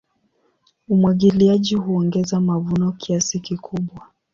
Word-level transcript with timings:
Umwagiliaji 0.87 1.75
huongeza 1.75 2.39
mavuno 2.39 2.91
kiasi 2.91 3.39
kikubwa. 3.39 4.05